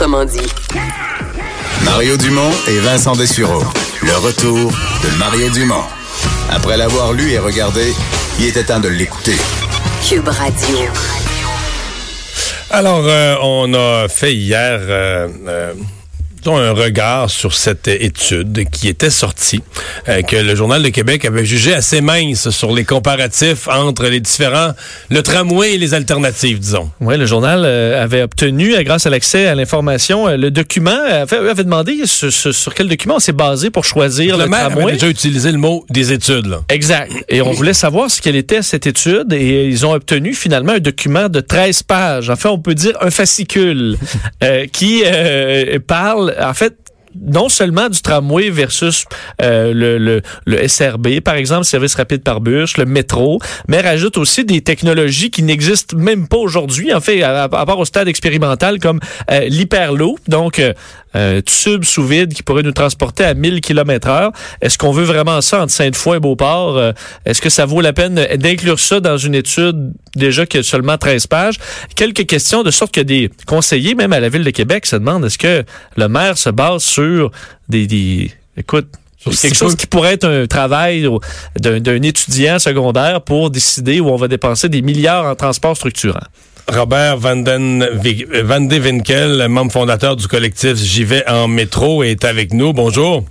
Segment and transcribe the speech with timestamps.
[0.00, 0.46] Autrement dit.
[1.84, 3.64] Mario Dumont et Vincent Dessureau.
[4.00, 4.70] Le retour
[5.02, 5.82] de Mario Dumont.
[6.48, 7.92] Après l'avoir lu et regardé,
[8.38, 9.34] il était temps de l'écouter.
[10.08, 10.78] Cube Radio.
[12.70, 15.74] Alors, euh, on a fait hier euh, euh,
[16.46, 19.60] un regard sur cette étude qui était sortie,
[20.08, 24.20] euh, que le Journal de Québec avait jugé assez mince sur les comparatifs entre les
[24.20, 24.72] différents,
[25.10, 26.90] le tramway et les alternatives, disons.
[27.00, 31.36] Oui, le journal euh, avait obtenu, euh, grâce à l'accès à l'information, le document, avait,
[31.36, 34.84] avait demandé sur, sur, quel document on s'est basé pour choisir le, le maire tramway.
[34.84, 36.46] avait déjà utilisé le mot des études.
[36.46, 36.60] Là.
[36.68, 37.12] Exact.
[37.28, 40.80] Et on voulait savoir ce qu'elle était cette étude et ils ont obtenu finalement un
[40.80, 42.30] document de 13 pages.
[42.30, 43.98] En fait, on peut dire un fascicule
[44.72, 45.78] qui euh,
[46.40, 46.76] en fait,
[47.20, 49.04] non seulement du tramway versus
[49.42, 54.18] euh, le, le, le, SRB, par exemple, service rapide par bus, le métro, mais rajoute
[54.18, 58.08] aussi des technologies qui n'existent même pas aujourd'hui, en fait, à, à, part au stade
[58.08, 59.00] expérimental, comme
[59.30, 60.72] euh, l'hyperloop, donc euh,
[61.14, 64.32] un tube sous vide qui pourrait nous transporter à 1000 km heure.
[64.60, 66.76] Est-ce qu'on veut vraiment ça entre Sainte-Foy et Beauport?
[66.76, 66.92] Euh,
[67.24, 70.98] Est-ce que ça vaut la peine d'inclure ça dans une étude déjà qui a seulement
[70.98, 71.58] 13 pages?
[71.94, 75.24] Quelques questions de sorte que des conseillers, même à la Ville de Québec, se demandent
[75.24, 75.64] est-ce que
[75.96, 77.30] le maire se base sur
[77.68, 77.86] des...
[77.86, 78.88] des écoute,
[79.24, 81.08] quelque chose qui pourrait être un travail
[81.56, 86.20] d'un étudiant secondaire pour décider où on va dépenser des milliards en transport structurant.
[86.68, 87.82] Robert Van, Den,
[88.44, 92.72] Van de Winkel, membre fondateur du collectif J'y vais en métro, est avec nous.
[92.72, 93.24] Bonjour.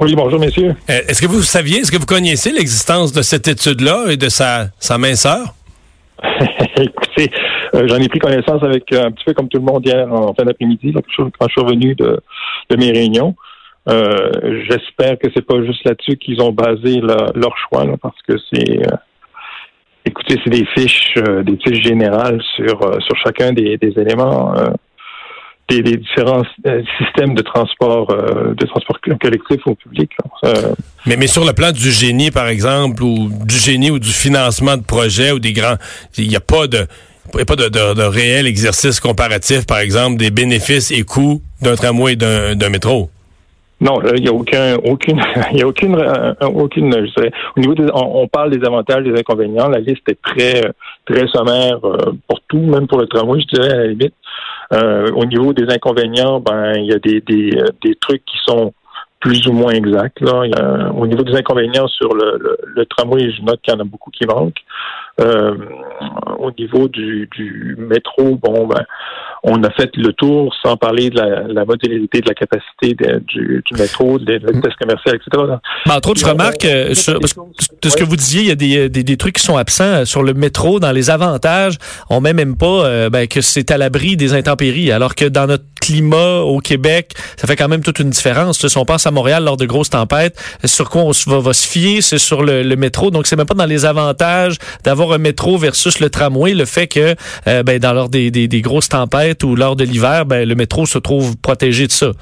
[0.00, 0.76] Oui, bonjour, messieurs.
[0.86, 4.68] Est-ce que vous saviez, est-ce que vous connaissiez l'existence de cette étude-là et de sa,
[4.78, 5.54] sa minceur?
[6.76, 7.30] Écoutez,
[7.74, 10.12] euh, j'en ai pris connaissance avec euh, un petit peu comme tout le monde hier
[10.12, 11.02] en fin d'après-midi, quand
[11.48, 12.20] je suis revenu de,
[12.70, 13.34] de mes réunions.
[13.88, 14.30] Euh,
[14.70, 18.34] J'espère que c'est pas juste là-dessus qu'ils ont basé la, leur choix, là, parce que
[18.52, 18.82] c'est
[20.04, 24.54] écoutez, c'est des fiches, euh, des fiches générales sur euh, sur chacun des, des éléments
[24.56, 24.70] euh,
[25.68, 26.44] des, des, différents
[26.98, 30.10] systèmes de transport de transport collectif ou public.
[31.04, 34.78] mais mais sur le plan du génie, par exemple, ou du génie ou du financement
[34.78, 35.76] de projets ou des grands,
[36.16, 36.86] il n'y a pas de
[37.34, 41.42] il a pas de, de, de, réel exercice comparatif, par exemple, des bénéfices et coûts
[41.60, 43.10] d'un tramway et d'un métro.
[43.80, 45.20] Non, il n'y a aucun, aucune,
[45.52, 49.04] il y a aucune, euh, aucune, je dirais, au niveau des, on, parle des avantages,
[49.04, 49.68] des inconvénients.
[49.68, 50.62] La liste est très,
[51.06, 54.14] très sommaire euh, pour tout, même pour le tramway, je dirais à la limite.
[54.72, 57.50] Euh, au niveau des inconvénients, ben, il y a des, des,
[57.82, 58.74] des trucs qui sont
[59.20, 60.20] plus ou moins exacts.
[60.20, 60.42] Là.
[60.56, 63.80] A, au niveau des inconvénients sur le, le, le tramway, je note qu'il y en
[63.80, 64.62] a beaucoup qui manquent.
[65.20, 65.54] Euh,
[66.38, 68.84] au niveau du, du métro, bon, ben,
[69.42, 73.18] on a fait le tour sans parler de la, la modularité de la capacité de,
[73.26, 75.44] du, du, métro, de la vitesse commerciale, etc.
[75.86, 77.26] Mais entre autres, je remarque, euh, sur, de
[77.88, 80.22] ce que vous disiez, il y a des, des, des, trucs qui sont absents sur
[80.22, 80.80] le métro.
[80.80, 81.78] Dans les avantages,
[82.10, 85.46] on met même pas euh, ben, que c'est à l'abri des intempéries, alors que dans
[85.46, 88.66] notre climat au Québec, ça fait quand même toute une différence.
[88.66, 91.66] Si on pense à Montréal lors de grosses tempêtes, sur quoi on va, va se
[91.66, 93.10] fier, c'est sur le, le, métro.
[93.10, 96.86] Donc, c'est même pas dans les avantages d'avoir un métro versus le tramway, le fait
[96.86, 97.14] que
[97.46, 100.86] euh, ben, dans lors des, des, grosses tempêtes ou lors de l'hiver, ben, le métro
[100.86, 102.12] se trouve protégé de ça.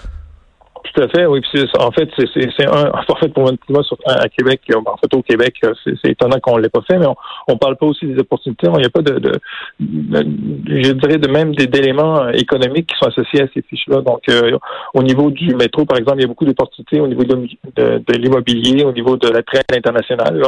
[0.94, 1.40] Tout à fait, oui.
[1.78, 5.54] En fait, c'est un en fait pour notre climat à Québec, en fait au Québec,
[5.84, 7.16] c'est étonnant qu'on l'ait pas fait, mais on,
[7.48, 8.66] on parle pas aussi des opportunités.
[8.66, 9.32] Il n'y a pas de,
[9.80, 14.00] je dirais de même d'éléments économiques qui sont associés à ces fiches-là.
[14.00, 14.56] Donc euh,
[14.94, 18.84] au niveau du métro, par exemple, il y a beaucoup d'opportunités au niveau de, l'immobilier,
[18.84, 20.42] au niveau de la traite internationale.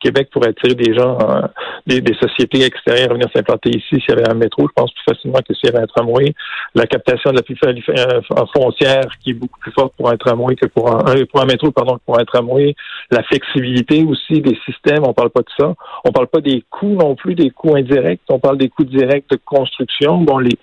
[0.00, 1.42] Québec pourrait attirer des gens, euh,
[1.86, 4.66] des, des, sociétés extérieures à venir s'implanter ici s'il y avait un métro.
[4.68, 6.34] Je pense plus facilement que s'il y avait un tramway.
[6.74, 8.20] La captation de la plus euh,
[8.54, 11.46] foncière qui est beaucoup plus forte pour un tramway que pour un, euh, pour un
[11.46, 12.74] métro, pardon, que pour un tramway.
[13.10, 15.74] La flexibilité aussi des systèmes, on parle pas de ça.
[16.04, 18.20] On parle pas des coûts non plus, des coûts indirects.
[18.28, 20.18] On parle des coûts directs de construction.
[20.18, 20.58] Bon, les,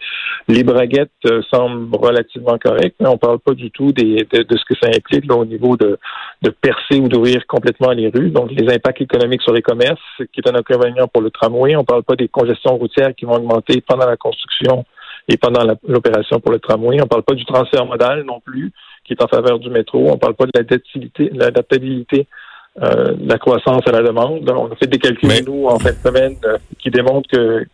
[0.48, 4.58] les braguettes euh, semblent relativement correctes, mais on parle pas du tout des, de, de
[4.58, 5.98] ce que ça implique là, au niveau de,
[6.42, 8.30] de percer ou d'ouvrir complètement les rues.
[8.30, 10.00] Donc, les impacts économiques sur les commerces,
[10.32, 11.76] qui est un inconvénient pour le tramway.
[11.76, 14.86] On ne parle pas des congestions routières qui vont augmenter pendant la construction
[15.28, 16.98] et pendant l'opération pour le tramway.
[17.00, 18.72] On ne parle pas du transfert modal non plus,
[19.06, 20.08] qui est en faveur du métro.
[20.10, 20.52] On ne parle pas de
[21.34, 22.28] l'adaptabilité
[22.82, 24.50] euh, de la croissance à la demande.
[24.50, 25.42] On a fait des calculs, Mais...
[25.42, 27.66] nous, en fin de semaine, euh, qui démontrent que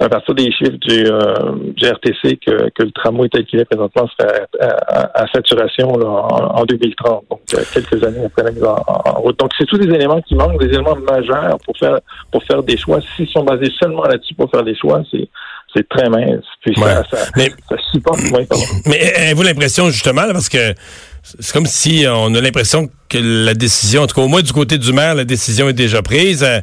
[0.00, 3.64] à partir des chiffres du, euh, du RTC que, que, le tramway tel qu'il est
[3.64, 8.42] présentement serait à, à, à saturation là, en, en, 2030, donc euh, quelques années après
[8.42, 9.38] la mise en, en route.
[9.38, 12.00] Donc c'est tous des éléments qui manquent, des éléments majeurs pour faire
[12.30, 13.00] pour faire des choix.
[13.16, 15.28] S'ils sont basés seulement là-dessus pour faire des choix, c'est
[15.74, 16.44] c'est très mince.
[16.60, 16.84] Puis ouais.
[16.84, 18.20] ça, ça, mais, ça supporte.
[18.32, 18.46] Ouais,
[18.86, 20.74] mais avez-vous l'impression justement, là, parce que
[21.22, 24.52] c'est comme si on a l'impression que la décision, en tout cas au moins du
[24.52, 26.42] côté du maire, la décision est déjà prise.
[26.42, 26.60] Euh,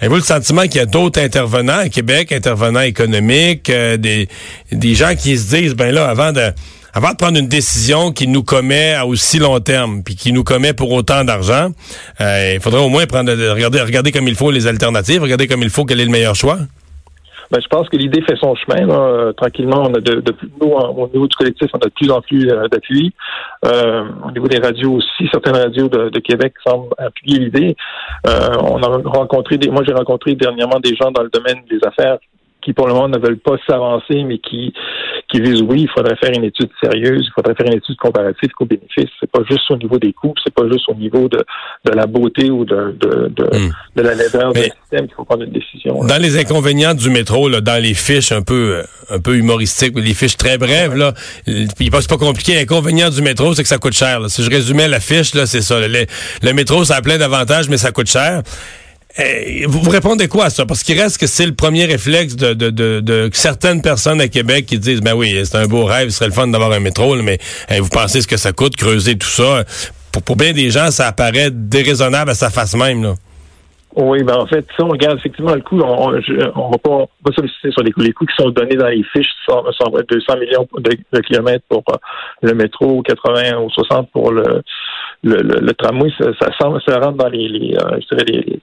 [0.00, 4.28] avez-vous le sentiment qu'il y a d'autres intervenants à Québec, intervenants économiques, euh, des,
[4.72, 6.52] des gens qui se disent, ben là, avant de
[6.92, 10.42] avant de prendre une décision qui nous commet à aussi long terme, puis qui nous
[10.42, 11.70] commet pour autant d'argent,
[12.20, 15.62] euh, il faudrait au moins prendre regarder, regarder comme il faut les alternatives, regarder comme
[15.62, 16.58] il faut quel est le meilleur choix?
[17.50, 18.86] Ben, je pense que l'idée fait son chemin.
[18.86, 19.32] Là.
[19.36, 22.20] tranquillement, on a de, de, nous, au niveau du collectif, on a de plus en
[22.20, 23.12] plus euh, d'appui.
[23.64, 27.76] Euh, au niveau des radios aussi, certaines radios de, Québec semblent appuyer l'idée.
[28.26, 31.78] Euh, on a rencontré des, moi j'ai rencontré dernièrement des gens dans le domaine des
[31.84, 32.18] affaires
[32.62, 34.72] qui pour le moment ne veulent pas s'avancer, mais qui,
[35.30, 38.50] qui disent oui, il faudrait faire une étude sérieuse, il faudrait faire une étude comparative
[38.50, 39.08] qu'au bénéfice.
[39.20, 41.44] C'est pas juste au niveau des coûts, c'est pas juste au niveau de,
[41.84, 43.72] de la beauté ou de, de, de, hmm.
[43.96, 46.04] de la laideur du système qu'il faut prendre une décision.
[46.04, 49.98] Dans les inconvénients du métro, là, dans les fiches un peu euh, un peu humoristiques,
[49.98, 51.12] les fiches très brèves, là,
[51.46, 52.54] c'est pas compliqué.
[52.54, 54.20] L'inconvénient du métro, c'est que ça coûte cher.
[54.28, 55.80] Si je résumais la fiche, là, c'est ça.
[55.80, 56.06] Le,
[56.42, 58.42] le métro, ça a plein d'avantages, mais ça coûte cher.
[59.18, 60.66] Eh, vous, vous répondez quoi à ça?
[60.66, 64.66] Parce qu'il reste que c'est le premier réflexe de, de, de, certaines personnes à Québec
[64.66, 67.16] qui disent, ben oui, c'est un beau rêve, ce serait le fun d'avoir un métro,
[67.16, 67.38] mais
[67.70, 69.64] eh, vous pensez ce que ça coûte, creuser tout ça?
[70.12, 73.02] Pour, pour bien des gens, ça apparaît déraisonnable à sa face même.
[73.02, 73.14] Là.
[73.96, 76.14] Oui, ben en fait, si on regarde effectivement le coût, on,
[76.54, 78.02] on, va pas, pas solliciter sur les coûts.
[78.02, 79.64] Les coûts qui sont donnés dans les fiches sont,
[80.08, 81.96] 200 millions de, kilomètres pour euh,
[82.42, 84.62] le métro, 80 ou 60 pour le,
[85.24, 86.08] le, le, tramway.
[86.20, 86.66] Ça, ça,
[87.00, 88.60] rentre dans les, euh, je dirais les,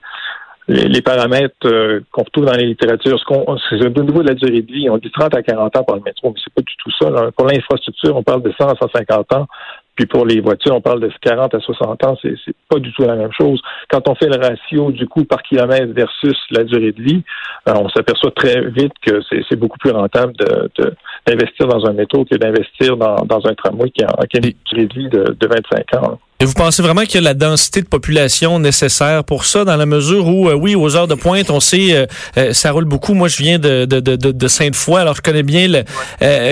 [0.68, 3.18] les, paramètres euh, qu'on retrouve dans les littératures.
[3.18, 4.90] Ce qu'on, c'est au niveau de la durée de vie.
[4.90, 7.30] On dit 30 à 40 ans pour le métro, mais c'est pas du tout ça.
[7.36, 9.46] Pour l'infrastructure, on parle de 100 à 150 ans.
[9.94, 12.16] Puis pour les voitures, on parle de 40 à 60 ans.
[12.22, 13.60] C'est, c'est pas du tout la même chose.
[13.88, 17.22] Quand on fait le ratio du coût par kilomètre versus la durée de vie,
[17.68, 20.94] euh, on s'aperçoit très vite que c'est, c'est beaucoup plus rentable de, de,
[21.26, 24.52] d'investir dans un métro que d'investir dans, dans un tramway qui a, qui a une
[24.70, 26.18] durée de vie de, de 25 ans.
[26.40, 29.76] Et vous pensez vraiment qu'il y a la densité de population nécessaire pour ça, dans
[29.76, 32.06] la mesure où, euh, oui, aux heures de pointe, on sait, euh,
[32.36, 33.14] euh, ça roule beaucoup.
[33.14, 35.82] Moi, je viens de, de, de, de Sainte-Foy, alors je connais bien le,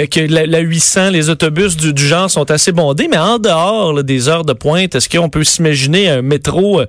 [0.07, 4.29] que la, 800, les autobus du, du, genre sont assez bondés, mais en dehors des
[4.29, 6.83] heures de pointe, est-ce qu'on peut s'imaginer un métro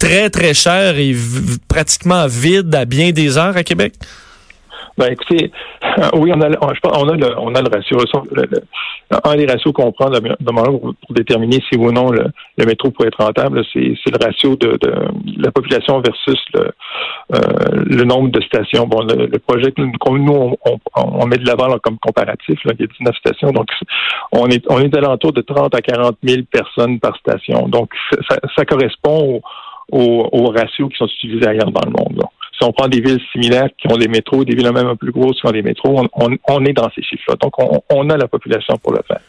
[0.00, 1.14] très, très cher et
[1.68, 3.94] pratiquement vide à bien des heures à Québec?
[4.98, 5.50] Ben, écoutez,
[6.14, 7.98] oui, on a, on, a le, on a le ratio.
[9.24, 12.24] un des ratios qu'on prend pour, déterminer si ou non le,
[12.64, 14.78] métro pourrait être rentable, c'est le ratio de,
[15.38, 16.70] la population versus le,
[17.34, 17.38] euh,
[17.86, 18.86] le nombre de stations.
[18.86, 22.86] Bon, le, projet que nous, on, on, met de l'avant comme comparatif, il y a
[22.86, 23.68] 19 stations, donc
[24.32, 27.68] on est on est alentour de 30 à 40 000 personnes par station.
[27.68, 27.90] Donc,
[28.56, 29.40] ça, correspond
[29.90, 32.22] aux, aux, ratios qui sont utilisés ailleurs dans le monde
[32.60, 35.06] si on prend des villes similaires qui ont des métros, des villes même un peu
[35.06, 37.36] plus grosses qui ont des métros, on, est dans ces chiffres-là.
[37.40, 37.54] Donc,
[37.88, 39.20] on, a la population pour le faire.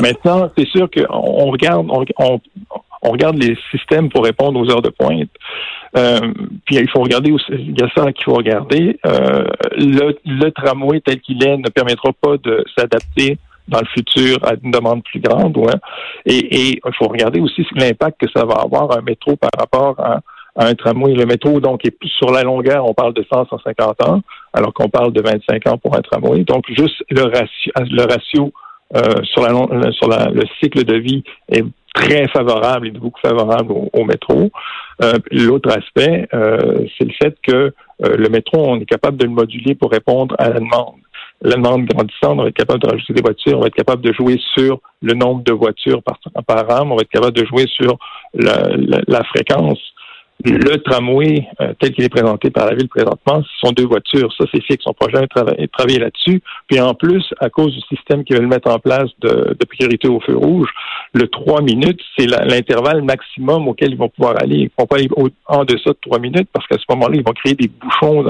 [0.00, 1.88] Maintenant, c'est sûr qu'on regarde,
[2.18, 2.40] on,
[3.02, 5.28] regarde les systèmes pour répondre aux heures de pointe.
[5.96, 6.20] Euh,
[6.64, 8.98] puis il faut regarder aussi, il y a ça qu'il faut regarder.
[9.06, 9.44] Euh,
[9.76, 14.70] le, tramway tel qu'il est ne permettra pas de s'adapter dans le futur à une
[14.70, 15.56] demande plus grande.
[15.56, 15.72] Ouais.
[16.26, 20.20] Et, il faut regarder aussi l'impact que ça va avoir un métro par rapport à
[20.56, 21.14] un tramway.
[21.14, 24.20] Le métro, donc, est sur la longueur, on parle de 100, 150 ans,
[24.52, 26.44] alors qu'on parle de 25 ans pour un tramway.
[26.44, 28.52] Donc, juste le ratio, le ratio
[28.94, 31.64] euh, sur, la, sur la, le cycle de vie est
[31.96, 34.50] très favorable, est beaucoup favorable au, métro?
[35.02, 39.24] Euh, L'autre aspect, euh, c'est le fait que euh, le métro, on est capable de
[39.24, 40.96] le moduler pour répondre à la demande.
[41.42, 44.02] La demande grandissante, on va être capable de rajouter des voitures, on va être capable
[44.02, 47.44] de jouer sur le nombre de voitures par, par an, on va être capable de
[47.44, 47.98] jouer sur
[48.34, 48.68] la,
[49.06, 49.80] la fréquence.
[50.44, 54.30] Le tramway, euh, tel qu'il est présenté par la ville présentement, ce sont deux voitures.
[54.36, 54.84] Ça, c'est fixe.
[54.86, 55.28] On pourra jamais
[55.68, 56.42] travailler là-dessus.
[56.68, 60.20] Puis en plus, à cause du système qu'ils veulent mettre en place de, priorité au
[60.20, 60.68] feu rouge,
[61.14, 64.56] le trois minutes, c'est l'intervalle maximum auquel ils vont pouvoir aller.
[64.56, 65.08] Ils ne vont pas aller
[65.46, 68.24] en deçà de trois minutes parce qu'à ce moment-là, ils vont créer des bouchons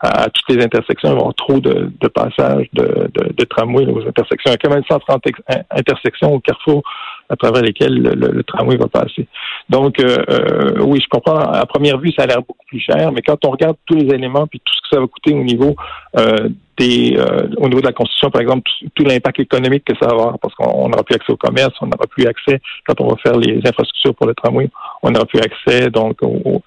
[0.00, 1.10] à, toutes les intersections.
[1.10, 4.50] Ils vont avoir trop de, passages de, de, tramway aux intersections.
[4.50, 5.22] Il y a quand même 130
[5.70, 6.82] intersections au carrefour
[7.32, 9.26] à travers lesquels le, tramway va passer.
[9.70, 11.38] Donc, euh, euh, oui, je comprends.
[11.38, 14.14] À première vue, ça a l'air beaucoup plus cher, mais quand on regarde tous les
[14.14, 15.74] éléments puis tout ce que ça va coûter au niveau
[16.18, 17.16] euh, des,
[17.56, 20.54] au niveau de la construction, par exemple, tout, l'impact économique que ça va avoir, parce
[20.54, 23.58] qu'on n'aura plus accès au commerce, on n'aura plus accès quand on va faire les
[23.58, 24.68] infrastructures pour le tramway,
[25.02, 26.18] on n'aura plus accès donc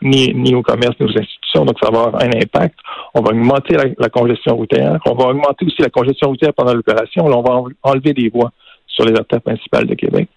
[0.01, 2.75] ni, ni au commerce ni aux institutions, donc ça va avoir un impact.
[3.13, 6.73] On va augmenter la, la congestion routière, on va augmenter aussi la congestion routière pendant
[6.73, 8.51] l'opération, on va enlever des voies
[8.95, 10.29] sur les artères principales de Québec.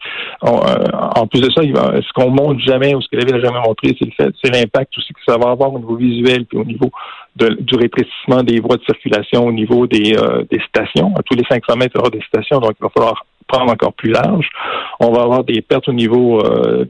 [0.45, 0.49] Euh,
[1.17, 3.61] en plus de ça, ce qu'on montre jamais ou ce que la ville n'a jamais
[3.61, 6.59] montré, c'est le fait, c'est l'impact aussi que ça va avoir au niveau visuel puis
[6.59, 6.91] au niveau
[7.37, 11.15] du rétrécissement des voies de circulation, au niveau des, euh, des stations.
[11.17, 13.73] À tous les 500 mètres, il y aura des stations, donc il va falloir prendre
[13.73, 14.47] encore plus large.
[15.01, 16.85] On va avoir des pertes au niveau euh,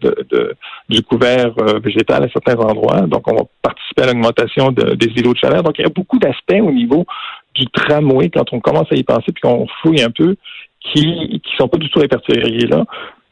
[0.89, 1.53] du couvert
[1.85, 3.03] végétal à certains endroits.
[3.03, 5.63] Donc, on va participer à l'augmentation des îlots de chaleur.
[5.63, 7.07] Donc, il y a beaucoup d'aspects au niveau
[7.55, 10.37] du tramway quand on commence à y penser puis qu'on fouille un peu
[10.93, 12.85] qui qui sont pas du tout répertoriés là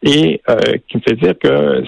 [0.03, 0.57] et euh,
[0.89, 1.83] qui me fait dire que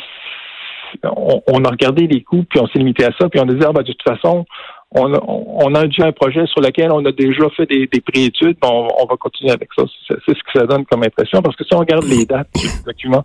[1.03, 3.65] on, a regardé les coûts puis on s'est limité à ça puis on a dit
[3.65, 4.47] ah, ben, de toute façon
[4.91, 8.01] on a, on a déjà un projet sur lequel on a déjà fait des, des
[8.01, 9.85] préétudes, on, on va continuer avec ça.
[10.09, 12.85] C'est ce que ça donne comme impression, parce que si on regarde les dates du
[12.87, 13.25] document,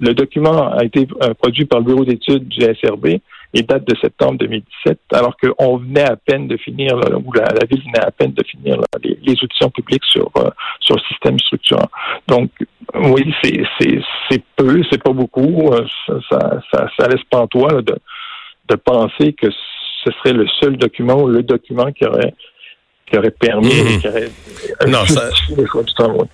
[0.00, 3.20] le document a été euh, produit par le bureau d'études du SRB
[3.54, 7.82] et date de septembre 2017, alors qu'on venait à peine de finir, ou la, ville
[7.82, 10.50] venait à peine de finir les, les, auditions publiques sur euh,
[10.80, 11.88] sur le système structurant.
[12.26, 12.50] Donc,
[12.94, 13.64] oui, c'est
[14.28, 15.70] c'est peu, c'est pas beaucoup.
[15.72, 15.86] Euh,
[16.30, 17.96] ça, ça, ça, laisse pantois de
[18.68, 22.34] de penser que ce serait le seul document ou le document qui aurait
[23.10, 24.00] qui aurait permis, mhm.
[24.00, 24.28] qui aurait
[24.86, 25.30] non, ça,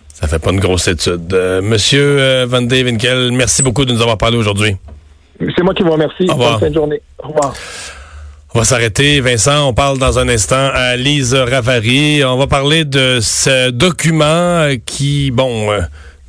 [0.09, 1.33] ça fait pas une grosse étude.
[1.33, 4.77] Euh, Monsieur euh, Van Devenkel, merci beaucoup de nous avoir parlé aujourd'hui.
[5.39, 6.27] C'est moi qui vous remercie.
[6.29, 6.53] Au revoir.
[6.53, 7.03] Bonne fin de journée.
[7.23, 7.55] Au revoir.
[8.55, 9.69] On va s'arrêter, Vincent.
[9.69, 12.23] On parle dans un instant à Lise Ravary.
[12.25, 15.81] On va parler de ce document qui, bon, euh,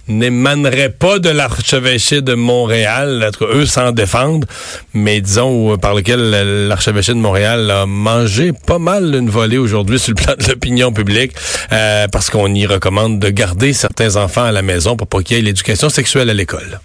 [0.08, 3.30] n'émanerait pas de l'archevêché de Montréal.
[3.42, 4.46] Eux s'en défendent,
[4.94, 10.14] mais disons par lequel l'archevêché de Montréal a mangé pas mal une volée aujourd'hui sur
[10.18, 11.34] le plan de l'opinion publique,
[11.72, 15.38] euh, parce qu'on y recommande de garder certains enfants à la maison pour pas qu'il
[15.38, 16.80] y ait l'éducation sexuelle à l'école.